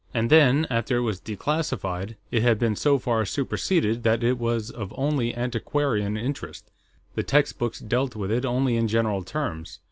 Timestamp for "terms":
9.23-9.77